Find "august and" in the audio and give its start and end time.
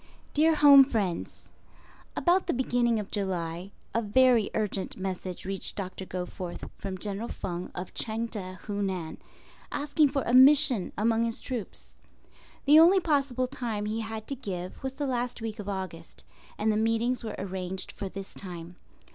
15.69-16.71